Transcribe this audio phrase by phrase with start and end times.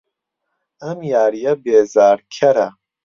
[0.83, 2.67] ئەم یارییە بێزارکەرە.